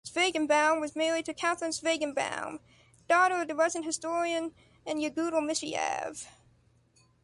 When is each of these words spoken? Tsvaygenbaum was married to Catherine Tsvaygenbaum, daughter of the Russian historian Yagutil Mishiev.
Tsvaygenbaum 0.03 0.81
was 0.81 0.95
married 0.95 1.25
to 1.25 1.33
Catherine 1.35 1.69
Tsvaygenbaum, 1.69 2.57
daughter 3.07 3.35
of 3.43 3.47
the 3.47 3.53
Russian 3.53 3.83
historian 3.83 4.51
Yagutil 4.87 5.43
Mishiev. 5.45 6.25